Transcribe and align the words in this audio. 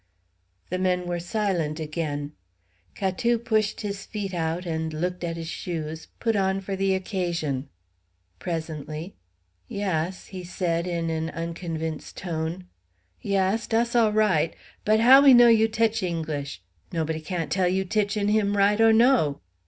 The 0.71 0.79
men 0.79 1.05
were 1.05 1.19
silent 1.19 1.79
again. 1.79 2.31
Catou 2.95 3.37
pushed 3.37 3.81
his 3.81 4.03
feet 4.03 4.33
out, 4.33 4.65
and 4.65 4.91
looked 4.91 5.23
at 5.23 5.37
his 5.37 5.47
shoes, 5.47 6.07
put 6.19 6.35
on 6.35 6.59
for 6.59 6.75
the 6.75 6.95
occasion. 6.95 7.69
Presently 8.39 9.13
"Yass," 9.67 10.25
he 10.25 10.43
said, 10.43 10.87
in 10.87 11.11
an 11.11 11.29
unconvinced 11.29 12.17
tone; 12.17 12.65
"yass, 13.21 13.67
dass 13.67 13.93
all 13.95 14.11
right: 14.11 14.55
but 14.85 14.99
how 15.01 15.21
we 15.21 15.35
know 15.35 15.49
you 15.49 15.69
titch 15.69 16.01
English? 16.01 16.63
Nobody 16.91 17.19
can't 17.21 17.51
tell 17.51 17.67
you 17.67 17.85
titchin' 17.85 18.29
him 18.29 18.57
right 18.57 18.81
or 18.81 18.93
no." 18.93 19.39